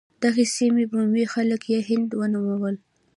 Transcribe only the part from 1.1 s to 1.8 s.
خلک یې